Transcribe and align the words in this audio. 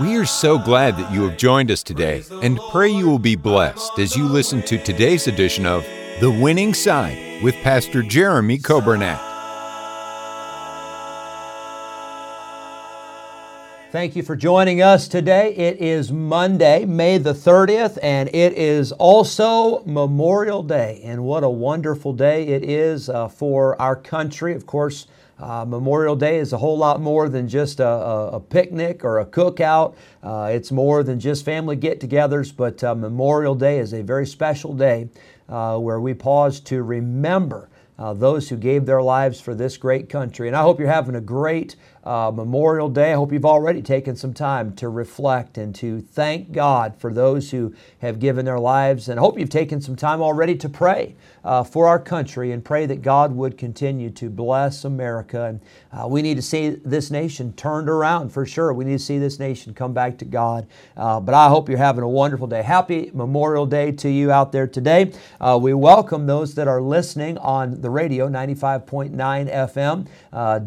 We 0.00 0.16
are 0.16 0.24
so 0.24 0.58
glad 0.58 0.96
that 0.96 1.12
you 1.12 1.28
have 1.28 1.36
joined 1.36 1.70
us 1.70 1.82
today 1.82 2.24
and 2.40 2.58
pray 2.70 2.88
you 2.88 3.06
will 3.06 3.18
be 3.18 3.36
blessed 3.36 3.98
as 3.98 4.16
you 4.16 4.26
listen 4.26 4.62
to 4.62 4.82
today's 4.82 5.26
edition 5.26 5.66
of 5.66 5.84
The 6.18 6.30
Winning 6.30 6.72
Side 6.72 7.42
with 7.42 7.54
Pastor 7.56 8.02
Jeremy 8.02 8.58
Coburnett. 8.58 9.20
Thank 13.90 14.16
you 14.16 14.22
for 14.22 14.34
joining 14.34 14.80
us 14.80 15.08
today. 15.08 15.54
It 15.54 15.76
is 15.76 16.10
Monday, 16.10 16.86
May 16.86 17.18
the 17.18 17.34
30th, 17.34 17.98
and 18.02 18.30
it 18.34 18.54
is 18.54 18.92
also 18.92 19.84
Memorial 19.84 20.62
Day. 20.62 21.02
And 21.04 21.24
what 21.24 21.44
a 21.44 21.50
wonderful 21.50 22.14
day 22.14 22.48
it 22.48 22.64
is 22.64 23.10
uh, 23.10 23.28
for 23.28 23.78
our 23.80 23.96
country. 23.96 24.54
Of 24.54 24.64
course, 24.64 25.06
uh, 25.38 25.64
Memorial 25.66 26.16
Day 26.16 26.38
is 26.38 26.52
a 26.52 26.58
whole 26.58 26.78
lot 26.78 27.00
more 27.00 27.28
than 27.28 27.48
just 27.48 27.80
a, 27.80 27.86
a, 27.86 28.28
a 28.32 28.40
picnic 28.40 29.04
or 29.04 29.20
a 29.20 29.26
cookout. 29.26 29.94
Uh, 30.22 30.50
it's 30.52 30.70
more 30.70 31.02
than 31.02 31.18
just 31.18 31.44
family 31.44 31.76
get 31.76 32.00
togethers, 32.00 32.54
but 32.54 32.82
uh, 32.84 32.94
Memorial 32.94 33.54
Day 33.54 33.78
is 33.78 33.92
a 33.92 34.02
very 34.02 34.26
special 34.26 34.72
day 34.72 35.08
uh, 35.48 35.78
where 35.78 36.00
we 36.00 36.14
pause 36.14 36.60
to 36.60 36.82
remember 36.82 37.68
uh, 37.98 38.12
those 38.12 38.48
who 38.48 38.56
gave 38.56 38.86
their 38.86 39.02
lives 39.02 39.40
for 39.40 39.54
this 39.54 39.76
great 39.76 40.08
country. 40.08 40.48
And 40.48 40.56
I 40.56 40.62
hope 40.62 40.78
you're 40.78 40.88
having 40.88 41.14
a 41.14 41.20
great 41.20 41.76
uh, 42.04 42.32
Memorial 42.34 42.88
Day. 42.88 43.12
I 43.12 43.14
hope 43.14 43.32
you've 43.32 43.44
already 43.44 43.82
taken 43.82 44.16
some 44.16 44.34
time 44.34 44.74
to 44.76 44.88
reflect 44.88 45.58
and 45.58 45.74
to 45.76 46.00
thank 46.00 46.52
God 46.52 46.96
for 46.96 47.12
those 47.12 47.50
who 47.50 47.74
have 48.00 48.18
given 48.18 48.44
their 48.44 48.58
lives. 48.58 49.08
And 49.08 49.20
I 49.20 49.22
hope 49.22 49.38
you've 49.38 49.50
taken 49.50 49.80
some 49.80 49.96
time 49.96 50.20
already 50.20 50.56
to 50.56 50.68
pray 50.68 51.14
uh, 51.44 51.62
for 51.64 51.86
our 51.86 51.98
country 51.98 52.52
and 52.52 52.64
pray 52.64 52.86
that 52.86 53.02
God 53.02 53.34
would 53.34 53.56
continue 53.56 54.10
to 54.10 54.30
bless 54.30 54.84
America. 54.84 55.44
And 55.44 55.60
uh, 55.92 56.08
we 56.08 56.22
need 56.22 56.36
to 56.36 56.42
see 56.42 56.70
this 56.70 57.10
nation 57.10 57.52
turned 57.54 57.88
around 57.88 58.30
for 58.30 58.46
sure. 58.46 58.72
We 58.72 58.84
need 58.84 58.98
to 58.98 59.04
see 59.04 59.18
this 59.18 59.38
nation 59.38 59.74
come 59.74 59.92
back 59.92 60.18
to 60.18 60.24
God. 60.24 60.66
Uh, 60.96 61.20
but 61.20 61.34
I 61.34 61.48
hope 61.48 61.68
you're 61.68 61.78
having 61.78 62.04
a 62.04 62.08
wonderful 62.08 62.46
day. 62.46 62.62
Happy 62.62 63.10
Memorial 63.14 63.66
Day 63.66 63.92
to 63.92 64.08
you 64.08 64.32
out 64.32 64.52
there 64.52 64.66
today. 64.66 65.12
Uh, 65.40 65.58
we 65.60 65.74
welcome 65.74 66.26
those 66.26 66.54
that 66.54 66.68
are 66.68 66.80
listening 66.80 67.38
on 67.38 67.80
the 67.80 67.90
radio, 67.90 68.28
95.9 68.28 69.12
FM, 69.52 70.06
uh, 70.32 70.58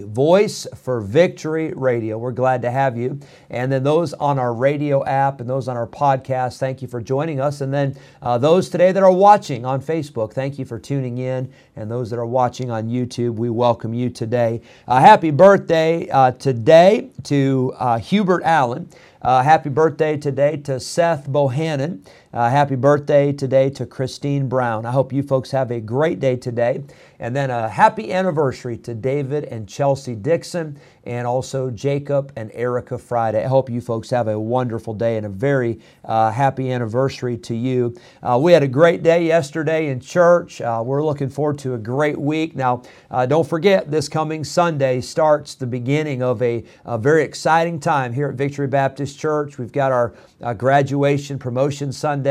Voice 0.00 0.66
for 0.74 1.00
Victory 1.00 1.72
Radio. 1.76 2.18
We're 2.18 2.32
glad 2.32 2.62
to 2.62 2.70
have 2.70 2.96
you. 2.96 3.20
And 3.50 3.70
then 3.70 3.84
those 3.84 4.12
on 4.14 4.38
our 4.38 4.52
radio 4.52 5.04
app 5.04 5.40
and 5.40 5.48
those 5.48 5.68
on 5.68 5.76
our 5.76 5.86
podcast, 5.86 6.58
thank 6.58 6.82
you 6.82 6.88
for 6.88 7.00
joining 7.00 7.40
us. 7.40 7.60
And 7.60 7.72
then 7.72 7.96
uh, 8.22 8.38
those 8.38 8.68
today 8.68 8.92
that 8.92 9.02
are 9.02 9.12
watching 9.12 9.64
on 9.64 9.80
Facebook, 9.82 10.32
thank 10.32 10.58
you 10.58 10.64
for 10.64 10.78
tuning 10.78 11.18
in. 11.18 11.52
And 11.76 11.90
those 11.90 12.10
that 12.10 12.18
are 12.18 12.26
watching 12.26 12.70
on 12.70 12.88
YouTube, 12.88 13.34
we 13.34 13.50
welcome 13.50 13.94
you 13.94 14.10
today. 14.10 14.62
Uh, 14.88 15.00
happy 15.00 15.30
birthday 15.30 16.08
uh, 16.10 16.32
today 16.32 17.10
to 17.24 17.74
uh, 17.78 17.98
Hubert 17.98 18.42
Allen. 18.44 18.88
Uh, 19.22 19.42
happy 19.42 19.68
birthday 19.68 20.16
today 20.16 20.56
to 20.56 20.80
Seth 20.80 21.28
Bohannon. 21.28 22.04
Uh, 22.34 22.48
happy 22.48 22.76
birthday 22.76 23.30
today 23.30 23.68
to 23.68 23.84
Christine 23.84 24.48
Brown. 24.48 24.86
I 24.86 24.90
hope 24.90 25.12
you 25.12 25.22
folks 25.22 25.50
have 25.50 25.70
a 25.70 25.82
great 25.82 26.18
day 26.18 26.36
today. 26.36 26.82
And 27.18 27.36
then 27.36 27.50
a 27.50 27.68
happy 27.68 28.10
anniversary 28.10 28.78
to 28.78 28.94
David 28.94 29.44
and 29.44 29.68
Chelsea 29.68 30.14
Dixon 30.14 30.78
and 31.04 31.26
also 31.26 31.70
Jacob 31.70 32.32
and 32.36 32.50
Erica 32.54 32.96
Friday. 32.96 33.44
I 33.44 33.48
hope 33.48 33.68
you 33.68 33.80
folks 33.80 34.08
have 34.10 34.28
a 34.28 34.38
wonderful 34.40 34.94
day 34.94 35.18
and 35.18 35.26
a 35.26 35.28
very 35.28 35.80
uh, 36.04 36.30
happy 36.30 36.72
anniversary 36.72 37.36
to 37.38 37.54
you. 37.54 37.94
Uh, 38.22 38.38
we 38.40 38.52
had 38.52 38.62
a 38.62 38.68
great 38.68 39.02
day 39.02 39.26
yesterday 39.26 39.88
in 39.88 40.00
church. 40.00 40.60
Uh, 40.60 40.82
we're 40.84 41.04
looking 41.04 41.28
forward 41.28 41.58
to 41.58 41.74
a 41.74 41.78
great 41.78 42.18
week. 42.18 42.56
Now, 42.56 42.82
uh, 43.10 43.26
don't 43.26 43.46
forget, 43.46 43.90
this 43.90 44.08
coming 44.08 44.42
Sunday 44.42 45.00
starts 45.02 45.54
the 45.54 45.66
beginning 45.66 46.22
of 46.22 46.40
a, 46.40 46.64
a, 46.84 46.96
very 46.96 47.24
exciting 47.24 47.78
time 47.78 48.12
here 48.12 48.28
at 48.28 48.36
Victory 48.36 48.68
Baptist 48.68 49.18
Church. 49.18 49.58
We've 49.58 49.72
got 49.72 49.92
our 49.92 50.14
uh, 50.40 50.54
graduation 50.54 51.38
promotion 51.38 51.92
Sunday. 51.92 52.21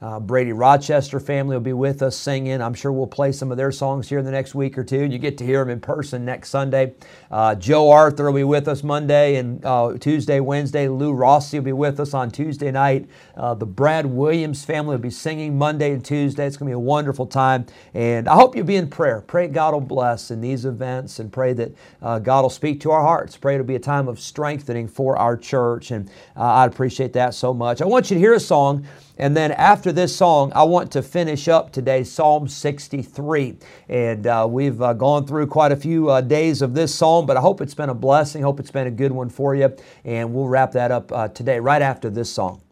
Uh, 0.00 0.20
Brady 0.20 0.52
Rochester 0.52 1.18
family 1.20 1.56
will 1.56 1.60
be 1.60 1.72
with 1.72 2.02
us 2.02 2.16
singing. 2.16 2.62
I'm 2.62 2.74
sure 2.74 2.92
we'll 2.92 3.06
play 3.06 3.32
some 3.32 3.50
of 3.50 3.56
their 3.56 3.72
songs 3.72 4.08
here 4.08 4.18
in 4.18 4.24
the 4.24 4.30
next 4.30 4.54
week 4.54 4.78
or 4.78 4.84
two, 4.84 5.04
you 5.06 5.18
get 5.18 5.38
to 5.38 5.44
hear 5.44 5.60
them 5.60 5.70
in 5.70 5.80
person 5.80 6.24
next 6.24 6.50
Sunday. 6.50 6.94
Uh, 7.30 7.54
Joe 7.54 7.90
Arthur 7.90 8.26
will 8.26 8.32
be 8.32 8.44
with 8.44 8.68
us 8.68 8.82
Monday 8.82 9.36
and 9.36 9.64
uh, 9.64 9.96
Tuesday, 9.98 10.40
Wednesday. 10.40 10.88
Lou 10.88 11.12
Rossi 11.12 11.58
will 11.58 11.64
be 11.64 11.72
with 11.72 12.00
us 12.00 12.14
on 12.14 12.30
Tuesday 12.30 12.70
night. 12.70 13.08
Uh, 13.36 13.54
the 13.54 13.66
Brad 13.66 14.06
Williams 14.06 14.64
family 14.64 14.96
will 14.96 15.02
be 15.02 15.10
singing 15.10 15.58
Monday 15.58 15.92
and 15.92 16.04
Tuesday. 16.04 16.46
It's 16.46 16.56
going 16.56 16.68
to 16.68 16.70
be 16.70 16.76
a 16.76 16.78
wonderful 16.78 17.26
time, 17.26 17.66
and 17.94 18.28
I 18.28 18.34
hope 18.34 18.54
you'll 18.56 18.66
be 18.66 18.76
in 18.76 18.88
prayer. 18.88 19.20
Pray 19.20 19.48
God 19.48 19.74
will 19.74 19.80
bless 19.80 20.30
in 20.30 20.40
these 20.40 20.64
events, 20.64 21.18
and 21.18 21.32
pray 21.32 21.52
that 21.54 21.72
uh, 22.02 22.18
God 22.18 22.42
will 22.42 22.50
speak 22.50 22.80
to 22.82 22.90
our 22.92 23.02
hearts. 23.02 23.36
Pray 23.36 23.54
it'll 23.54 23.66
be 23.66 23.76
a 23.76 23.80
time 23.80 24.08
of 24.08 24.20
strengthening 24.20 24.88
for 24.88 25.16
our 25.16 25.36
church, 25.36 25.90
and 25.90 26.08
uh, 26.36 26.44
I'd 26.44 26.72
appreciate 26.72 27.12
that 27.14 27.34
so 27.34 27.52
much. 27.52 27.82
I 27.82 27.86
want 27.86 28.10
you 28.10 28.14
to 28.14 28.20
hear 28.20 28.34
a 28.34 28.40
song. 28.40 28.86
And 29.18 29.36
then 29.36 29.50
after 29.52 29.90
this 29.90 30.14
song, 30.14 30.52
I 30.54 30.62
want 30.62 30.92
to 30.92 31.02
finish 31.02 31.48
up 31.48 31.72
today 31.72 32.04
Psalm 32.04 32.46
63. 32.46 33.56
And 33.88 34.26
uh, 34.26 34.46
we've 34.48 34.80
uh, 34.80 34.92
gone 34.92 35.26
through 35.26 35.48
quite 35.48 35.72
a 35.72 35.76
few 35.76 36.08
uh, 36.08 36.20
days 36.20 36.62
of 36.62 36.74
this 36.74 36.94
psalm, 36.94 37.26
but 37.26 37.36
I 37.36 37.40
hope 37.40 37.60
it's 37.60 37.74
been 37.74 37.88
a 37.88 37.94
blessing. 37.94 38.42
Hope 38.42 38.60
it's 38.60 38.70
been 38.70 38.86
a 38.86 38.92
good 38.92 39.10
one 39.10 39.28
for 39.28 39.56
you. 39.56 39.74
And 40.04 40.32
we'll 40.32 40.46
wrap 40.46 40.70
that 40.72 40.92
up 40.92 41.10
uh, 41.10 41.28
today, 41.28 41.58
right 41.58 41.82
after 41.82 42.08
this 42.10 42.30
song. 42.30 42.62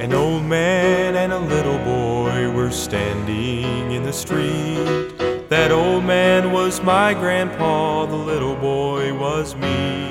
An 0.00 0.12
old 0.12 0.44
man 0.44 1.16
and 1.16 1.32
a 1.32 1.38
little 1.38 1.78
boy 1.78 2.50
were 2.50 2.70
standing 2.70 3.90
in 3.92 4.02
the 4.02 4.12
street. 4.12 4.73
My 6.84 7.14
grandpa, 7.14 8.04
the 8.04 8.14
little 8.14 8.54
boy 8.56 9.16
was 9.18 9.56
me. 9.56 10.10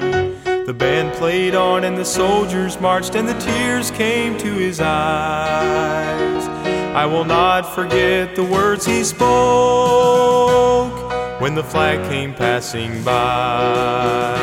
The 0.65 0.73
band 0.73 1.13
played 1.13 1.53
on 1.53 1.83
and 1.83 1.95
the 1.95 2.05
soldiers 2.05 2.79
marched 2.79 3.13
and 3.15 3.29
the 3.29 3.37
tears 3.39 3.91
came 3.91 4.37
to 4.39 4.53
his 4.53 4.79
eyes. 4.79 6.47
I 6.95 7.05
will 7.05 7.25
not 7.25 7.75
forget 7.75 8.35
the 8.35 8.43
words 8.43 8.85
he 8.87 9.03
spoke 9.03 9.21
when 11.39 11.53
the 11.53 11.63
flag 11.63 11.99
came 12.09 12.33
passing 12.33 13.03
by. 13.03 14.33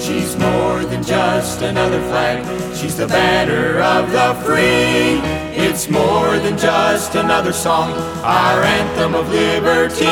She's 0.00 0.38
more 0.38 0.82
than 0.84 1.02
just 1.02 1.60
another 1.60 2.00
flag. 2.08 2.42
She's 2.74 2.96
the 2.96 3.06
banner 3.06 3.80
of 3.80 4.10
the 4.12 4.34
free. 4.44 5.43
It's 5.56 5.88
more 5.88 6.36
than 6.38 6.58
just 6.58 7.14
another 7.14 7.52
song, 7.52 7.92
our 8.24 8.62
anthem 8.64 9.14
of 9.14 9.28
liberty. 9.28 10.04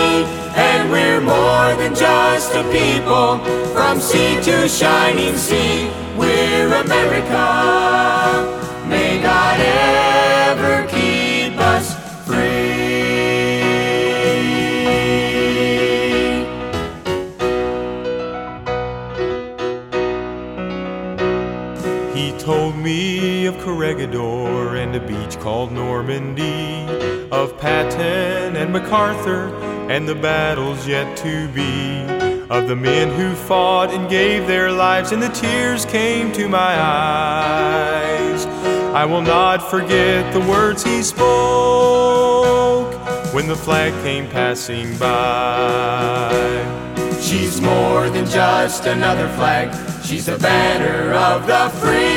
And 0.55 0.89
we're 0.91 1.21
more 1.21 1.75
than 1.75 1.97
just 1.97 2.55
a 2.55 2.63
people, 2.71 3.39
from 3.75 4.01
sea 4.01 4.41
to 4.43 4.69
shining 4.69 5.37
sea. 5.37 5.91
We're 6.17 6.73
America. 6.75 7.45
May 8.89 9.21
God 9.21 9.59
called 25.53 25.71
Normandy, 25.71 26.87
of 27.31 27.59
Patton 27.59 28.57
and 28.57 28.73
MacArthur 28.73 29.55
and 29.91 30.09
the 30.09 30.15
battles 30.15 30.89
yet 30.89 31.15
to 31.19 31.47
be, 31.49 32.01
of 32.49 32.69
the 32.69 32.75
men 32.75 33.11
who 33.11 33.35
fought 33.35 33.91
and 33.91 34.09
gave 34.09 34.47
their 34.47 34.73
lives, 34.73 35.13
and 35.13 35.23
the 35.23 35.29
tears 35.29 35.85
came 35.85 36.33
to 36.33 36.49
my 36.49 36.75
eyes. 36.81 38.47
I 38.95 39.05
will 39.05 39.21
not 39.21 39.59
forget 39.59 40.33
the 40.33 40.41
words 40.41 40.83
he 40.83 41.03
spoke 41.03 42.95
when 43.35 43.47
the 43.47 43.57
flag 43.57 43.93
came 44.03 44.31
passing 44.31 44.97
by. 44.97 46.33
She's 47.21 47.61
more 47.61 48.09
than 48.09 48.25
just 48.25 48.87
another 48.87 49.29
flag, 49.37 49.69
she's 50.03 50.25
the 50.25 50.39
banner 50.39 51.13
of 51.13 51.47
the 51.47 51.69
free 51.79 52.12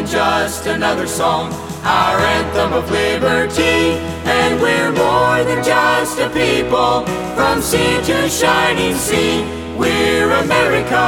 than 0.00 0.10
just 0.10 0.66
another 0.66 1.06
song. 1.06 1.52
Our 1.84 2.18
anthem 2.18 2.72
of 2.72 2.90
liberty, 2.90 3.98
and 4.24 4.60
we're 4.60 4.92
more 4.92 5.44
than 5.44 5.62
just 5.64 6.18
a 6.18 6.28
people. 6.30 7.04
From 7.34 7.60
sea 7.60 8.00
to 8.04 8.28
shining 8.28 8.94
sea, 8.94 9.42
we're 9.76 10.30
America. 10.30 11.04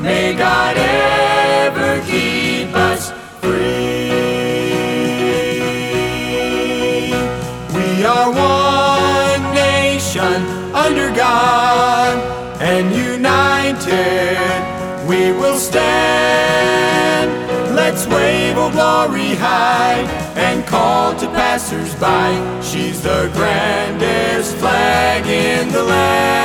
May 0.00 0.34
God 0.34 0.76
ever 0.76 2.00
keep 2.06 2.74
us 2.74 3.10
free. 3.40 4.10
We 7.74 8.04
are 8.04 8.30
one 8.30 9.54
nation 9.54 10.42
under 10.74 11.10
God, 11.14 12.18
and 12.60 12.94
united 12.94 14.58
we 15.08 15.32
will 15.32 15.56
stand. 15.56 16.47
Let's 17.98 18.14
wave 18.14 18.56
a 18.56 18.70
glory 18.70 19.34
high 19.34 20.06
and 20.36 20.64
call 20.64 21.16
to 21.16 21.26
passers-by. 21.26 22.60
She's 22.62 23.02
the 23.02 23.28
grandest 23.34 24.54
flag 24.58 25.26
in 25.26 25.72
the 25.72 25.82
land. 25.82 26.38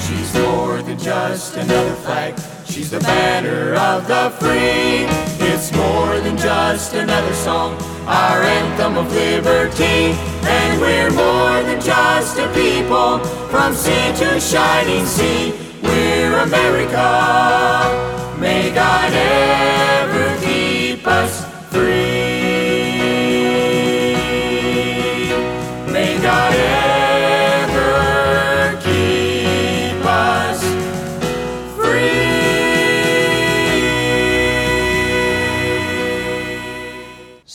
She's 0.00 0.32
more 0.40 0.80
than 0.80 0.96
just 0.96 1.56
another 1.56 1.96
flag. 1.96 2.38
She's 2.66 2.88
the 2.88 3.00
banner 3.00 3.74
of 3.74 4.06
the 4.06 4.30
free. 4.38 5.08
It's 5.44 5.72
more 5.72 6.20
than 6.20 6.36
just 6.36 6.94
another 6.94 7.34
song, 7.34 7.76
our 8.06 8.42
anthem 8.42 8.96
of 8.96 9.12
liberty. 9.12 10.14
And 10.46 10.80
we're 10.80 11.10
more 11.10 11.64
than 11.64 11.80
just 11.80 12.38
a 12.38 12.46
people, 12.54 13.18
from 13.50 13.74
sea 13.74 14.12
to 14.18 14.38
shining 14.38 15.04
sea. 15.04 15.71
We're 15.82 16.38
America. 16.38 17.08
May 18.38 18.72
God 18.72 19.12
ever 19.12 20.40
keep 20.44 21.06
us 21.06 21.44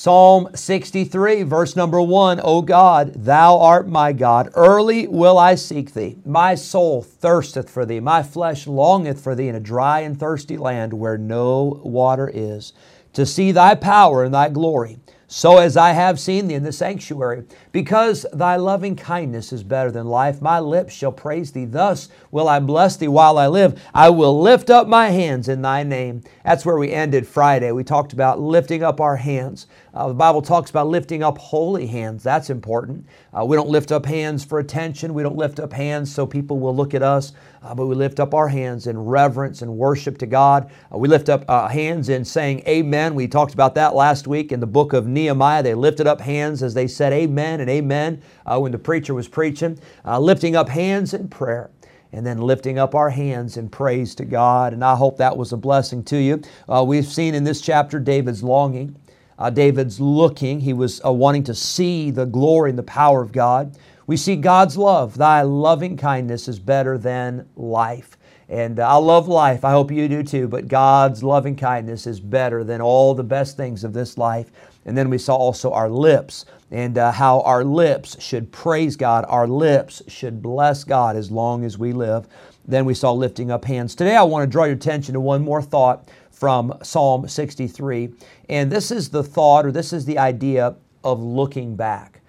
Psalm 0.08 0.48
63, 0.56 1.44
verse 1.44 1.76
number 1.76 2.02
1 2.02 2.40
O 2.42 2.62
God, 2.62 3.12
thou 3.14 3.60
art 3.60 3.90
my 3.90 4.14
God. 4.14 4.50
Early 4.56 5.06
will 5.06 5.38
I 5.38 5.56
seek 5.56 5.94
thee. 5.94 6.16
My 6.24 6.56
soul 6.56 7.02
thirsteth 7.02 7.70
for 7.70 7.86
thee. 7.86 8.00
My 8.00 8.24
flesh 8.24 8.68
longeth 8.68 9.22
for 9.22 9.36
thee 9.36 9.50
in 9.50 9.56
a 9.56 9.60
dry 9.60 10.00
and 10.00 10.18
thirsty 10.18 10.56
land 10.56 10.94
where 10.94 11.18
no 11.18 11.82
water 11.84 12.32
is, 12.34 12.72
to 13.12 13.26
see 13.26 13.52
thy 13.52 13.76
power 13.76 14.24
and 14.24 14.34
thy 14.34 14.48
glory 14.48 14.98
so 15.28 15.58
as 15.58 15.76
I 15.76 15.92
have 15.92 16.20
seen 16.20 16.48
thee 16.48 16.56
in 16.56 16.64
the 16.64 16.72
sanctuary. 16.72 17.44
Because 17.78 18.26
thy 18.34 18.56
loving 18.56 18.96
kindness 18.96 19.54
is 19.54 19.62
better 19.62 19.92
than 19.92 20.08
life, 20.08 20.42
my 20.42 20.60
lips 20.60 20.96
shall 20.96 21.12
praise 21.12 21.52
thee. 21.52 21.66
Thus 21.66 22.10
will 22.32 22.48
I 22.48 22.60
bless 22.60 22.98
thee 22.98 23.08
while 23.08 23.38
I 23.38 23.46
live. 23.46 23.80
I 23.94 24.10
will 24.10 24.42
lift 24.42 24.72
up 24.72 24.88
my 24.88 25.10
hands 25.10 25.48
in 25.48 25.62
thy 25.62 25.84
name. 25.84 26.24
That's 26.44 26.66
where 26.66 26.80
we 26.80 26.92
ended 26.92 27.28
Friday. 27.28 27.72
We 27.72 27.84
talked 27.84 28.14
about 28.14 28.40
lifting 28.40 28.82
up 28.82 29.00
our 29.00 29.18
hands. 29.18 29.68
Uh, 29.94 30.08
the 30.08 30.16
Bible 30.16 30.42
talks 30.42 30.72
about 30.72 30.88
lifting 30.88 31.22
up 31.22 31.38
holy 31.38 31.86
hands. 31.86 32.24
That's 32.24 32.50
important. 32.50 33.06
Uh, 33.32 33.46
we 33.46 33.56
don't 33.56 33.70
lift 33.70 33.92
up 33.92 34.08
hands 34.08 34.44
for 34.44 34.58
attention. 34.58 35.14
We 35.14 35.22
don't 35.22 35.38
lift 35.38 35.60
up 35.60 35.74
hands 35.74 36.14
so 36.14 36.26
people 36.26 36.60
will 36.60 36.76
look 36.76 36.96
at 36.96 37.04
us, 37.04 37.34
uh, 37.64 37.76
but 37.76 37.86
we 37.86 37.96
lift 37.96 38.20
up 38.20 38.34
our 38.34 38.48
hands 38.48 38.88
in 38.88 38.98
reverence 38.98 39.62
and 39.62 39.78
worship 39.78 40.18
to 40.20 40.26
God. 40.26 40.72
Uh, 40.94 40.98
we 40.98 41.08
lift 41.08 41.30
up 41.30 41.46
uh, 41.48 41.68
hands 41.68 42.10
in 42.10 42.26
saying 42.26 42.64
amen. 42.68 43.14
We 43.14 43.28
talked 43.28 43.54
about 43.54 43.76
that 43.76 43.96
last 43.96 44.28
week 44.28 44.52
in 44.52 44.60
the 44.60 44.68
book 44.68 44.94
of 44.94 45.08
Nehemiah. 45.08 45.64
They 45.64 45.76
lifted 45.76 46.08
up 46.08 46.22
hands 46.22 46.64
as 46.64 46.74
they 46.74 46.88
said 46.88 47.14
amen 47.14 47.67
amen 47.70 48.22
uh, 48.46 48.60
when 48.60 48.72
the 48.72 48.80
preacher 48.80 49.14
was 49.14 49.28
preaching, 49.28 49.80
lifting 50.06 50.56
up 50.56 50.70
hands 50.70 51.14
in 51.14 51.28
prayer 51.28 51.70
and 52.12 52.26
then 52.26 52.40
lifting 52.40 52.80
up 52.80 52.96
our 52.96 53.10
hands 53.10 53.58
in 53.58 53.70
praise 53.70 54.16
to 54.16 54.26
God. 54.26 54.74
And 54.74 54.84
I 54.84 54.96
hope 54.96 55.18
that 55.18 55.38
was 55.38 55.54
a 55.54 55.58
blessing 55.58 56.04
to 56.06 56.18
you. 56.18 56.42
Uh, 56.68 56.84
we've 56.84 57.06
seen 57.06 57.36
in 57.36 57.44
this 57.44 57.62
chapter 57.62 58.00
David's 58.00 58.44
longing. 58.44 58.96
Uh, 59.38 59.50
David's 59.50 60.00
looking. 60.00 60.60
He 60.60 60.74
was 60.74 61.04
uh, 61.06 61.12
wanting 61.12 61.44
to 61.44 61.54
see 61.54 62.10
the 62.10 62.26
glory 62.26 62.72
and 62.72 62.80
the 62.80 62.84
power 62.84 63.22
of 63.22 63.32
God. 63.32 63.78
We 64.08 64.18
see 64.18 64.36
God's 64.36 64.78
love. 64.78 65.18
Thy 65.18 65.42
loving 65.42 65.98
kindness 65.98 66.48
is 66.48 66.60
better 66.60 66.98
than 66.98 67.48
life. 67.56 68.18
And 68.50 68.80
I 68.80 68.96
love 68.96 69.28
life. 69.28 69.66
I 69.66 69.72
hope 69.72 69.92
you 69.92 70.08
do 70.08 70.24
too. 70.24 70.48
But 70.48 70.68
God's 70.68 71.22
loving 71.22 71.56
kindness 71.56 72.08
is 72.08 72.20
better 72.20 72.64
than 72.64 72.80
all 72.80 73.14
the 73.14 73.24
best 73.24 73.58
things 73.58 73.84
of 73.84 73.94
this 73.94 74.18
life. 74.18 74.52
And 74.86 74.98
then 74.98 75.10
we 75.10 75.18
saw 75.18 75.36
also 75.36 75.74
our 75.74 75.90
lips 75.90 76.46
and 76.72 76.98
uh, 76.98 77.12
how 77.12 77.42
our 77.42 77.64
lips 77.64 78.22
should 78.22 78.52
praise 78.52 78.96
God. 78.96 79.26
Our 79.28 79.48
lips 79.48 80.02
should 80.08 80.42
bless 80.42 80.86
God 80.86 81.18
as 81.18 81.30
long 81.30 81.66
as 81.66 81.78
we 81.78 81.92
live. 81.92 82.28
Then 82.66 82.86
we 82.86 82.94
saw 82.94 83.12
lifting 83.12 83.52
up 83.52 83.66
hands. 83.66 83.96
Today 83.96 84.16
I 84.16 84.24
want 84.24 84.44
to 84.44 84.52
draw 84.52 84.64
your 84.64 84.76
attention 84.76 85.14
to 85.14 85.20
one 85.20 85.44
more 85.44 85.62
thought 85.62 86.10
from 86.32 86.78
Psalm 86.84 87.28
63. 87.28 88.10
And 88.50 88.72
this 88.72 88.92
is 88.92 89.10
the 89.10 89.24
thought, 89.24 89.66
or 89.66 89.72
this 89.72 89.92
is 89.92 90.06
the 90.06 90.18
idea 90.18 90.76
of 91.04 91.22
looking 91.22 91.76
back. 91.76 92.22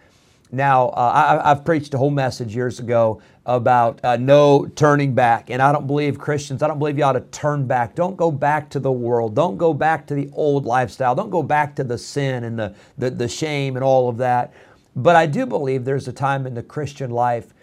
Now, 0.51 0.89
uh, 0.91 1.41
I, 1.45 1.49
have 1.51 1.65
preached 1.65 1.93
a 1.93 1.99
whole 1.99 2.11
message 2.11 2.57
years 2.57 2.81
ago 2.81 3.21
about 3.49 3.99
uh, 4.05 4.17
no 4.19 4.67
turning 4.77 5.15
back. 5.15 5.49
And 5.49 5.63
I 5.63 5.73
don't 5.73 5.87
believe 5.87 6.19
Christians, 6.19 6.63
I 6.63 6.69
don't 6.69 6.79
believe 6.79 6.99
you 6.99 7.05
ought 7.05 7.13
to 7.13 7.21
turn 7.21 7.67
back. 7.67 7.95
Don't 7.95 8.17
go 8.17 8.31
back 8.31 8.69
to 8.71 8.79
the 8.79 8.93
world. 8.93 9.35
Don't 9.35 9.57
go 9.57 9.73
back 9.73 10.07
to 10.09 10.15
the 10.15 10.29
old 10.35 10.67
lifestyle. 10.67 11.15
Don't 11.15 11.31
go 11.31 11.43
back 11.43 11.75
to 11.77 11.85
the 11.85 11.97
sin 11.97 12.45
and 12.45 12.59
the, 12.59 12.75
the, 12.99 13.11
the 13.11 13.27
shame 13.27 13.75
and 13.75 13.83
all 13.83 14.09
of 14.09 14.19
that. 14.19 14.53
But 14.95 15.17
I 15.17 15.25
do 15.27 15.47
believe 15.47 15.85
there's 15.85 16.09
a 16.09 16.13
time 16.13 16.47
in 16.47 16.55
the 16.55 16.63
Christian 16.63 17.11
life 17.11 17.55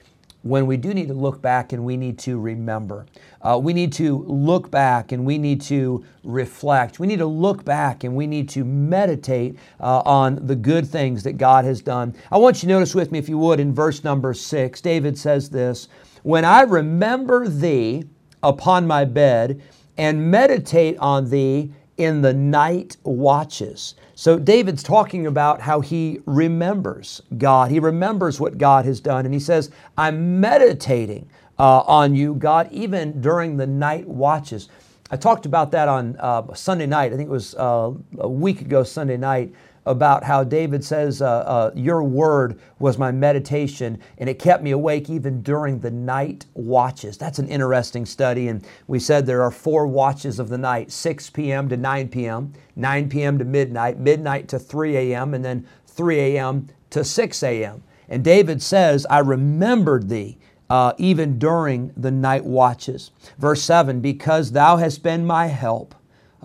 when 0.45 0.68
we 0.68 0.77
do 0.77 0.94
need 0.94 1.07
to 1.07 1.13
look 1.15 1.42
back 1.42 1.74
and 1.74 1.83
we 1.83 1.97
need 1.97 2.19
to 2.19 2.39
remember. 2.39 3.07
Uh, 3.42 3.59
we 3.62 3.74
need 3.74 3.92
to 3.92 4.19
look 4.27 4.69
back 4.69 5.12
and 5.12 5.25
we 5.25 5.39
need 5.39 5.59
to 5.59 6.06
reflect. 6.24 7.00
We 7.00 7.07
need 7.07 7.18
to 7.18 7.25
look 7.25 7.65
back 7.65 8.03
and 8.03 8.15
we 8.15 8.27
need 8.27 8.47
to 8.50 8.63
meditate 8.63 9.57
uh, 9.80 10.03
on 10.06 10.45
the 10.45 10.56
good 10.56 10.88
things 10.88 11.24
that 11.24 11.39
God 11.39 11.65
has 11.65 11.81
done. 11.81 12.13
I 12.31 12.38
want 12.38 12.62
you 12.62 12.68
to 12.68 12.74
notice 12.75 12.94
with 12.94 13.12
me, 13.12 13.18
if 13.18 13.27
you 13.27 13.39
would, 13.39 13.59
in 13.59 13.74
verse 13.74 14.03
number 14.03 14.36
six, 14.36 14.81
David 14.81 15.18
says 15.18 15.50
this 15.50 15.88
When 16.21 16.45
I 16.45 16.62
remember 16.62 17.48
thee 17.48 18.03
upon 18.44 18.86
my 18.86 19.03
bed 19.03 19.59
and 19.98 20.30
meditate 20.30 20.95
on 21.00 21.31
thee 21.31 21.74
in 21.97 22.21
the 22.21 22.33
night 22.33 22.97
watches. 23.03 23.95
So 24.15 24.38
David's 24.38 24.83
talking 24.83 25.27
about 25.27 25.62
how 25.62 25.81
he 25.81 26.19
remembers 26.25 27.21
God. 27.38 27.71
He 27.71 27.80
remembers 27.80 28.39
what 28.39 28.57
God 28.57 28.86
has 28.86 29.00
done. 29.00 29.25
And 29.25 29.33
he 29.33 29.39
says, 29.39 29.71
I'm 29.97 30.39
meditating 30.39 31.30
uh, 31.57 31.80
on 31.81 32.15
you, 32.15 32.36
God, 32.36 32.69
even 32.71 33.21
during 33.21 33.57
the 33.57 33.68
night 33.68 34.07
watches. 34.07 34.69
I 35.12 35.17
talked 35.17 35.46
about 35.46 35.72
that 35.72 35.88
on 35.88 36.17
uh, 36.19 36.53
Sunday 36.53 36.86
night. 36.86 37.13
I 37.13 37.15
think 37.15 37.29
it 37.29 37.31
was 37.31 37.55
uh, 37.55 37.91
a 38.19 38.29
week 38.29 38.62
ago, 38.62 38.84
Sunday 38.84 39.17
night, 39.17 39.53
about 39.86 40.24
how 40.24 40.44
David 40.44 40.84
says, 40.84 41.22
uh, 41.22 41.25
uh, 41.25 41.72
Your 41.75 42.04
word 42.04 42.60
was 42.80 42.98
my 42.98 43.12
meditation, 43.12 44.00
and 44.18 44.30
it 44.30 44.39
kept 44.39 44.63
me 44.63 44.72
awake 44.72 45.10
even 45.10 45.42
during 45.42 45.80
the 45.80 45.92
night 45.92 46.46
watches. 46.54 47.18
That's 47.18 47.39
an 47.39 47.48
interesting 47.48 48.06
study. 48.06 48.48
And 48.48 48.65
we 48.88 49.00
said 49.00 49.25
there 49.25 49.44
are 49.44 49.51
four 49.51 49.88
watches 49.88 50.39
of 50.39 50.50
the 50.50 50.58
night 50.58 50.92
6 50.92 51.30
p.m. 51.32 51.70
to 51.70 51.77
9 51.77 52.08
p.m., 52.10 52.54
9 52.75 53.10
p.m. 53.10 53.38
to 53.39 53.46
midnight, 53.46 54.00
midnight 54.00 54.48
to 54.50 54.60
3 54.60 54.98
a.m., 54.98 55.34
and 55.34 55.46
then 55.46 55.68
3 55.88 56.20
a.m. 56.20 56.68
to 56.89 57.04
6 57.04 57.44
a.m. 57.44 57.84
And 58.10 58.24
David 58.24 58.62
says, 58.62 59.06
I 59.10 59.20
remembered 59.20 60.10
thee. 60.10 60.38
Uh, 60.68 60.94
even 60.98 61.38
during 61.38 61.94
the 61.96 62.10
night 62.10 62.44
watches. 62.44 63.12
Verse 63.38 63.62
7 63.62 64.01
Because 64.01 64.51
thou 64.51 64.77
hast 64.77 65.04
been 65.04 65.24
my 65.24 65.46
help, 65.46 65.94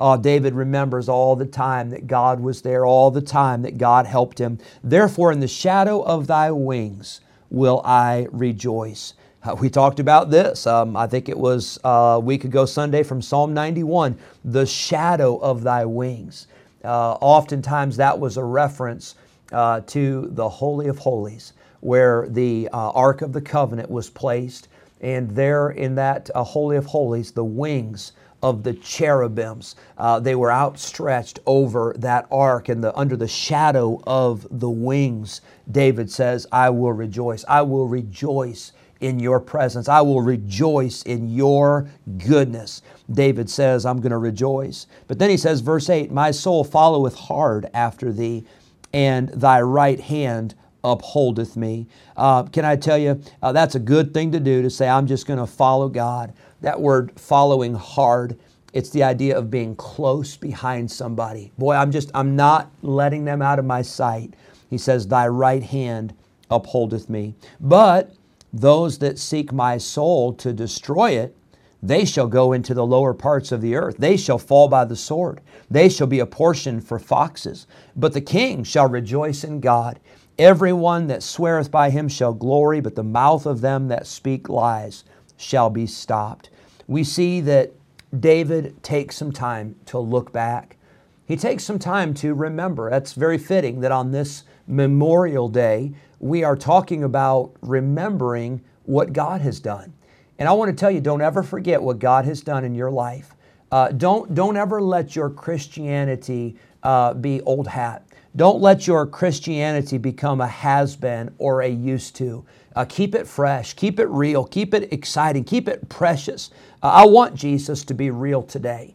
Oh, 0.00 0.16
David 0.16 0.54
remembers 0.54 1.11
all 1.11 1.37
the 1.37 1.45
time 1.45 1.90
that 1.90 2.07
God 2.07 2.40
was 2.40 2.62
there, 2.62 2.87
all 2.87 3.11
the 3.11 3.21
time 3.21 3.61
that 3.62 3.76
God 3.76 4.07
helped 4.07 4.40
him. 4.40 4.59
Therefore, 4.83 5.30
in 5.30 5.40
the 5.40 5.49
shadow 5.49 6.00
of 6.00 6.26
thy 6.26 6.50
wings 6.50 7.21
will 7.50 7.83
I 7.85 8.26
rejoice. 8.33 9.12
Uh, 9.45 9.57
we 9.61 9.69
talked 9.69 10.00
about 10.00 10.30
this. 10.30 10.66
Um, 10.66 10.97
I 10.97 11.07
think 11.07 11.28
it 11.28 11.38
was 11.38 11.78
a 11.85 12.19
week 12.19 12.45
ago 12.45 12.64
Sunday 12.64 13.02
from 13.02 13.21
Psalm 13.21 13.52
91 13.52 14.16
the 14.42 14.64
shadow 14.64 15.37
of 15.37 15.62
thy 15.62 15.85
wings. 15.85 16.47
Uh, 16.83 17.12
oftentimes, 17.21 17.99
that 17.99 18.19
was 18.19 18.38
a 18.38 18.45
reference 18.45 19.16
uh, 19.52 19.80
to 19.83 20.28
the 20.33 20.49
Holy 20.49 20.88
of 20.88 20.97
Holies, 20.99 21.52
where 21.80 22.26
the 22.26 22.71
uh, 22.73 22.90
Ark 22.92 23.21
of 23.21 23.35
the 23.35 23.40
Covenant 23.42 23.90
was 23.90 24.09
placed. 24.09 24.69
And 25.02 25.30
there 25.30 25.71
in 25.71 25.95
that 25.97 26.30
Holy 26.35 26.78
of 26.78 26.87
Holies, 26.87 27.33
the 27.33 27.45
wings 27.45 28.12
of 28.43 28.63
the 28.63 28.73
cherubims. 28.73 29.77
Uh, 29.99 30.21
they 30.21 30.35
were 30.35 30.53
outstretched 30.53 31.39
over 31.47 31.95
that 31.99 32.27
ark 32.31 32.69
and 32.69 32.83
the, 32.83 32.97
under 32.97 33.17
the 33.17 33.29
shadow 33.29 34.01
of 34.07 34.47
the 34.51 34.71
wings. 34.71 35.41
David 35.71 36.11
says, 36.11 36.47
I 36.51 36.71
will 36.71 36.93
rejoice. 36.93 37.45
I 37.49 37.63
will 37.63 37.87
rejoice 37.87 38.73
in 39.01 39.19
your 39.19 39.41
presence. 39.41 39.89
I 39.89 40.01
will 40.03 40.21
rejoice 40.21 41.03
in 41.03 41.31
your 41.31 41.89
goodness. 42.19 42.83
David 43.11 43.49
says, 43.51 43.87
I'm 43.87 44.01
going 44.01 44.11
to 44.11 44.19
rejoice. 44.19 44.87
But 45.09 45.19
then 45.19 45.31
he 45.31 45.37
says, 45.37 45.61
verse 45.61 45.89
8, 45.89 46.11
My 46.11 46.31
soul 46.31 46.65
followeth 46.65 47.15
hard 47.15 47.69
after 47.73 48.13
thee, 48.13 48.45
and 48.93 49.29
thy 49.31 49.61
right 49.63 50.01
hand 50.01 50.55
upholdeth 50.85 51.57
me. 51.57 51.87
Uh, 52.17 52.45
can 52.45 52.65
I 52.65 52.77
tell 52.77 52.99
you, 52.99 53.21
uh, 53.43 53.53
that's 53.53 53.75
a 53.75 53.81
good 53.81 54.15
thing 54.15 54.33
to 54.33 54.41
do 54.41 54.63
to 54.63 54.71
say, 54.71 54.89
I'm 54.89 55.07
just 55.07 55.27
going 55.27 55.39
to 55.41 55.47
follow 55.47 55.89
God. 55.89 56.33
That 56.63 56.81
word 56.81 57.13
following 57.21 57.75
hard, 57.75 58.39
it's 58.73 58.91
the 58.91 59.03
idea 59.05 59.39
of 59.39 59.51
being 59.51 59.77
close 59.77 60.37
behind 60.37 60.91
somebody. 60.91 61.53
Boy, 61.59 61.75
I'm 61.75 61.91
just, 61.93 62.11
I'm 62.15 62.37
not 62.37 62.71
letting 62.83 63.25
them 63.25 63.43
out 63.43 63.59
of 63.59 63.65
my 63.65 63.83
sight. 63.83 64.35
He 64.71 64.79
says, 64.79 65.07
Thy 65.09 65.29
right 65.29 65.63
hand 65.63 66.15
upholdeth 66.51 67.09
me. 67.09 67.35
But 67.61 68.13
Those 68.53 68.99
that 68.99 69.19
seek 69.19 69.53
my 69.53 69.79
soul 69.79 70.33
to 70.35 70.53
destroy 70.53 71.13
it, 71.13 71.37
they 71.83 72.05
shall 72.05 72.27
go 72.27 72.53
into 72.53 72.75
the 72.75 72.87
lower 72.87 73.15
parts 73.15 73.53
of 73.53 73.61
the 73.63 73.77
earth. 73.77 73.97
They 73.99 74.17
shall 74.17 74.39
fall 74.39 74.69
by 74.69 74.85
the 74.85 74.97
sword. 74.97 75.41
They 75.71 75.89
shall 75.89 76.09
be 76.09 76.21
a 76.21 76.27
portion 76.27 76.81
for 76.81 76.99
foxes. 76.99 77.67
But 77.97 78.13
the 78.13 78.21
king 78.21 78.65
shall 78.65 78.89
rejoice 78.89 79.45
in 79.45 79.61
God. 79.61 80.01
Everyone 80.41 81.09
that 81.09 81.23
sweareth 81.23 81.71
by 81.71 81.91
him 81.91 82.09
shall 82.09 82.33
glory, 82.33 82.81
but 82.81 82.95
the 82.95 83.05
mouth 83.05 83.45
of 83.45 83.61
them 83.61 83.89
that 83.89 84.07
speak 84.07 84.49
lies 84.49 85.05
shall 85.37 85.69
be 85.69 85.87
stopped. 85.87 86.49
We 86.87 87.05
see 87.05 87.43
that 87.43 87.73
David 88.19 88.83
takes 88.83 89.17
some 89.17 89.33
time 89.33 89.77
to 89.85 89.99
look 89.99 90.33
back. 90.33 90.79
He 91.27 91.37
takes 91.37 91.65
some 91.65 91.79
time 91.79 92.15
to 92.15 92.33
remember. 92.33 92.89
That's 92.89 93.13
very 93.13 93.37
fitting 93.37 93.81
that 93.83 93.93
on 93.93 94.13
this 94.13 94.45
Memorial 94.67 95.51
Day, 95.51 95.93
we 96.21 96.43
are 96.43 96.57
talking 96.57 97.05
about 97.05 97.53
remembering 97.61 98.63
what 98.85 99.13
God 99.13 99.43
has 99.43 99.61
done. 99.61 99.93
And 100.39 100.49
I 100.49 100.53
want 100.55 100.71
to 100.71 100.81
tell 100.81 100.91
you, 100.91 101.03
don't 101.03 101.21
ever 101.21 101.43
forget 101.43 101.83
what 101.83 101.99
God 101.99 102.25
has 102.25 102.41
done 102.41 102.65
in 102.65 102.75
your 102.75 102.91
life. 102.91 103.35
Uh, 103.71 103.89
don't, 103.89 104.35
don't 104.35 104.57
ever 104.57 104.83
let 104.83 105.15
your 105.15 105.31
Christianity 105.31 106.57
uh, 106.83 107.15
be 107.15 107.41
old 107.43 107.69
hat. 107.69 108.07
Don't 108.37 108.61
let 108.61 108.87
your 108.87 109.07
Christianity 109.07 109.99
become 109.99 110.41
a 110.41 110.47
has 110.47 110.97
been 110.97 111.35
or 111.39 111.62
a 111.62 111.69
used 111.69 112.15
to. 112.17 112.45
Uh, 112.77 112.85
keep 112.89 113.15
it 113.15 113.27
fresh, 113.27 113.75
keep 113.75 113.99
it 113.99 114.07
real, 114.07 114.45
keep 114.45 114.73
it 114.73 114.93
exciting, 114.93 115.43
keep 115.43 115.69
it 115.69 115.89
precious. 115.89 116.50
Uh, 116.83 116.87
I 116.87 117.07
want 117.07 117.35
Jesus 117.35 117.85
to 117.85 117.95
be 117.95 118.11
real 118.11 118.43
today. 118.43 118.95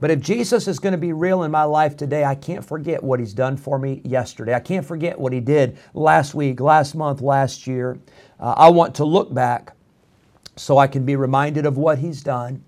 But 0.00 0.12
if 0.12 0.20
Jesus 0.20 0.68
is 0.68 0.78
going 0.78 0.92
to 0.92 0.98
be 0.98 1.12
real 1.12 1.42
in 1.42 1.50
my 1.50 1.64
life 1.64 1.96
today, 1.96 2.24
I 2.24 2.36
can't 2.36 2.64
forget 2.64 3.02
what 3.02 3.18
He's 3.18 3.34
done 3.34 3.56
for 3.56 3.80
me 3.80 4.00
yesterday. 4.04 4.54
I 4.54 4.60
can't 4.60 4.86
forget 4.86 5.18
what 5.18 5.32
He 5.32 5.40
did 5.40 5.76
last 5.92 6.34
week, 6.34 6.60
last 6.60 6.94
month, 6.94 7.20
last 7.20 7.66
year. 7.66 7.98
Uh, 8.38 8.54
I 8.56 8.70
want 8.70 8.94
to 8.96 9.04
look 9.04 9.34
back 9.34 9.74
so 10.54 10.78
I 10.78 10.86
can 10.86 11.04
be 11.04 11.16
reminded 11.16 11.66
of 11.66 11.76
what 11.78 11.98
He's 11.98 12.22
done. 12.22 12.62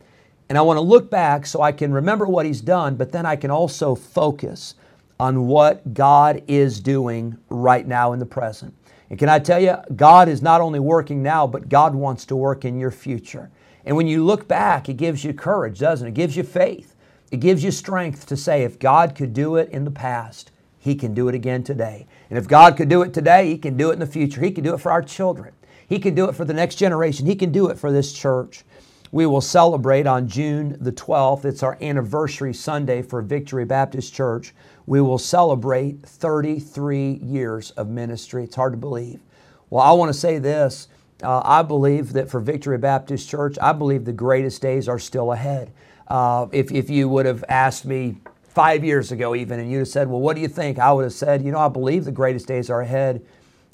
And 0.51 0.59
I 0.59 0.63
want 0.63 0.79
to 0.79 0.83
look 0.83 1.09
back 1.09 1.47
so 1.47 1.63
I 1.63 1.71
can 1.71 1.93
remember 1.93 2.27
what 2.27 2.45
He's 2.45 2.61
done, 2.61 2.97
but 2.97 3.13
then 3.13 3.25
I 3.25 3.37
can 3.37 3.53
also 3.53 3.95
focus 3.95 4.75
on 5.21 5.47
what 5.47 5.95
God 5.95 6.43
is 6.49 6.81
doing 6.81 7.39
right 7.51 7.87
now 7.87 8.13
in 8.13 8.19
the 8.19 8.27
present. 8.27 8.75
And 9.11 9.19
can 9.19 9.29
I 9.29 9.39
tell 9.39 9.61
you, 9.61 9.77
God 9.95 10.29
is 10.29 10.43
not 10.43 10.61
only 10.61 10.81
working 10.81 11.23
now, 11.23 11.47
but 11.47 11.69
God 11.69 11.95
wants 11.95 12.25
to 12.27 12.37
work 12.37 12.65
in 12.65 12.81
your 12.81 12.91
future. 12.91 13.49
And 13.85 13.97
when 13.97 14.09
you 14.09 14.25
look 14.25 14.49
back, 14.49 14.89
it 14.89 14.97
gives 14.97 15.25
you 15.25 15.33
courage, 15.33 15.79
doesn't 15.79 16.09
it? 16.09 16.11
It 16.11 16.15
gives 16.15 16.37
you 16.37 16.43
faith. 16.43 16.97
It 17.31 17.39
gives 17.39 17.63
you 17.63 17.71
strength 17.71 18.27
to 18.27 18.37
say, 18.37 18.65
if 18.65 18.81
God 18.81 19.15
could 19.15 19.33
do 19.33 19.55
it 19.55 19.69
in 19.71 19.85
the 19.85 19.91
past, 19.93 20.51
He 20.81 20.97
can 20.97 21.15
do 21.15 21.29
it 21.29 21.35
again 21.37 21.63
today. 21.63 22.09
And 22.29 22.37
if 22.37 22.49
God 22.49 22.77
could 22.77 22.89
do 22.89 23.03
it 23.03 23.15
today, 23.15 23.47
He 23.47 23.57
can 23.57 23.77
do 23.77 23.91
it 23.91 23.95
in 23.95 24.01
the 24.01 24.07
future. 24.07 24.41
He 24.41 24.51
can 24.51 24.65
do 24.65 24.75
it 24.75 24.81
for 24.81 24.91
our 24.91 25.03
children. 25.03 25.55
He 25.89 26.01
can 26.01 26.17
do 26.17 26.29
it 26.29 26.35
for 26.35 26.45
the 26.45 26.55
next 26.55 26.75
generation. 26.75 27.27
He 27.27 27.37
can 27.37 27.53
do 27.53 27.69
it 27.69 27.79
for 27.79 27.93
this 27.93 28.13
church. 28.13 28.65
We 29.13 29.27
will 29.27 29.41
celebrate 29.41 30.07
on 30.07 30.29
June 30.29 30.77
the 30.81 30.93
12th. 30.93 31.45
It's 31.45 31.65
our 31.65 31.77
anniversary 31.81 32.55
Sunday 32.55 33.03
for 33.03 33.21
Victory 33.23 33.65
Baptist 33.65 34.15
Church. 34.15 34.55
We 34.87 35.01
will 35.01 35.19
celebrate 35.19 36.03
33 36.03 37.19
years 37.23 37.73
of 37.73 37.89
ministry. 37.89 38.45
It's 38.45 38.55
hard 38.55 38.73
to 38.73 38.77
believe. 38.77 39.19
Well, 39.69 39.83
I 39.83 39.91
want 39.93 40.11
to 40.11 40.19
say 40.19 40.39
this. 40.39 40.87
Uh, 41.25 41.43
I 41.45 41.63
believe 41.63 42.13
that 42.13 42.31
for 42.31 42.39
Victory 42.39 42.79
Baptist 42.79 43.29
Church, 43.29 43.59
I 43.61 43.73
believe 43.73 44.05
the 44.05 44.13
greatest 44.13 44.63
days 44.63 44.89
are 44.89 44.99
still 44.99 45.33
ahead. 45.33 45.73
Uh, 46.07 46.47
if, 46.53 46.71
if 46.71 46.89
you 46.89 47.09
would 47.09 47.27
have 47.27 47.45
asked 47.49 47.85
me 47.85 48.17
five 48.45 48.85
years 48.85 49.11
ago, 49.11 49.35
even, 49.35 49.59
and 49.59 49.71
you'd 49.71 49.81
have 49.81 49.89
said, 49.89 50.09
Well, 50.09 50.21
what 50.21 50.37
do 50.37 50.43
you 50.43 50.49
think? 50.49 50.79
I 50.79 50.93
would 50.93 51.05
have 51.05 51.13
said, 51.13 51.45
You 51.45 51.51
know, 51.51 51.59
I 51.59 51.69
believe 51.69 52.05
the 52.05 52.13
greatest 52.13 52.47
days 52.47 52.71
are 52.71 52.81
ahead, 52.81 53.25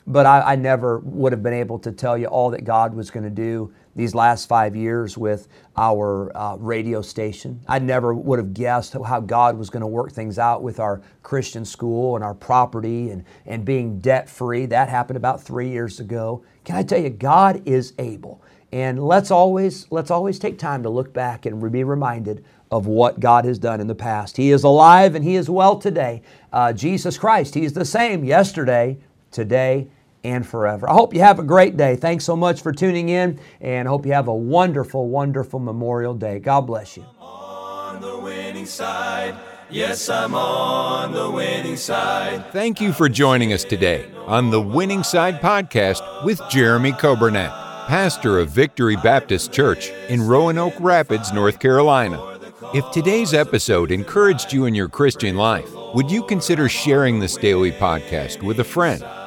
but 0.07 0.26
I, 0.26 0.52
I 0.52 0.57
never 0.57 0.99
would 1.00 1.33
have 1.33 1.43
been 1.43 1.55
able 1.55 1.78
to 1.81 1.93
tell 1.93 2.16
you 2.16 2.26
all 2.26 2.50
that 2.50 2.64
God 2.64 2.95
was 2.95 3.11
going 3.11 3.25
to 3.25 3.31
do 3.31 3.73
these 3.97 4.15
last 4.15 4.47
five 4.47 4.76
years 4.76 5.19
with 5.19 5.49
our 5.76 6.31
uh, 6.37 6.57
radio 6.57 7.03
station. 7.03 7.61
I 7.67 7.79
never 7.79 8.15
would 8.15 8.38
have 8.38 8.55
guessed 8.55 8.93
how 8.93 9.21
God 9.21 9.59
was 9.59 9.71
going 9.71 9.81
to 9.81 9.87
work 9.87 10.12
things 10.12 10.38
out 10.38 10.62
with 10.62 10.79
our 10.79 11.03
Christian 11.23 11.65
school 11.65 12.15
and 12.15 12.23
our 12.25 12.35
property 12.35 13.11
and, 13.11 13.25
and 13.47 13.65
being 13.65 13.99
debt 13.99 14.29
free. 14.29 14.67
That 14.67 14.88
happened 14.88 15.17
about 15.17 15.43
three 15.43 15.71
years 15.71 15.99
ago. 15.99 16.45
Can 16.65 16.76
I 16.76 16.83
tell 16.83 17.00
you, 17.00 17.11
God 17.11 17.62
is 17.67 17.95
able. 17.99 18.43
And 18.73 19.03
let's 19.03 19.31
always 19.31 19.91
let's 19.91 20.11
always 20.11 20.38
take 20.38 20.59
time 20.59 20.83
to 20.83 20.91
look 20.91 21.12
back 21.12 21.47
and 21.47 21.73
be 21.73 21.85
reminded 21.85 22.45
of 22.71 22.87
what 22.87 23.21
God 23.21 23.45
has 23.45 23.59
done 23.59 23.81
in 23.81 23.87
the 23.87 23.95
past. 23.95 24.37
He 24.37 24.50
is 24.50 24.65
alive 24.65 25.15
and 25.15 25.25
He 25.25 25.37
is 25.37 25.49
well 25.49 25.79
today. 25.79 26.23
Uh, 26.53 26.73
Jesus 26.73 27.17
Christ, 27.17 27.55
He's 27.55 27.73
the 27.73 27.85
same 27.85 28.25
yesterday, 28.25 28.99
today, 29.31 29.88
and 30.26 30.47
forever. 30.47 30.88
I 30.88 30.95
hope 30.95 31.14
you 31.14 31.21
have 31.21 31.38
a 31.38 31.45
great 31.45 31.76
day. 31.76 31.97
Thanks 31.97 32.25
so 32.25 32.37
much 32.37 32.61
for 32.61 32.73
tuning 32.73 33.09
in, 33.09 33.38
and 33.61 33.88
I 33.88 33.90
hope 33.90 34.06
you 34.06 34.12
have 34.12 34.28
a 34.28 34.35
wonderful, 34.35 35.09
wonderful 35.09 35.61
Memorial 35.61 36.14
Day. 36.14 36.38
God 36.38 36.62
bless 36.62 36.97
you. 36.97 37.04
On 37.21 38.00
the 38.00 38.18
winning 38.18 38.66
side. 38.66 39.37
Yes, 39.68 40.09
I'm 40.09 40.35
on 40.35 41.12
the 41.12 41.30
winning 41.30 41.76
side. 41.76 42.52
Thank 42.52 42.80
you 42.80 42.92
for 42.92 43.09
joining 43.09 43.52
us 43.52 43.64
today 43.64 44.06
on 44.26 44.50
the 44.50 44.61
Winning 44.61 45.02
Side 45.02 45.40
Podcast 45.40 46.25
with 46.25 46.40
Jeremy 46.49 46.92
Coburnett 46.92 47.66
pastor 47.87 48.40
of 48.40 48.49
Victory 48.49 48.97
Baptist 48.97 49.52
Church 49.52 49.90
in 50.09 50.21
Roanoke 50.21 50.75
Rapids, 50.80 51.33
North 51.33 51.61
Carolina. 51.61 52.37
If 52.75 52.90
today's 52.90 53.33
episode 53.33 53.92
encouraged 53.92 54.52
you 54.52 54.64
in 54.64 54.75
your 54.75 54.88
Christian 54.88 55.37
life, 55.37 55.73
would 55.95 56.11
you 56.11 56.25
consider 56.25 56.68
sharing 56.68 57.21
this 57.21 57.37
daily 57.37 57.71
podcast 57.71 58.42
with 58.42 58.59
a 58.59 58.64
friend, 58.64 59.04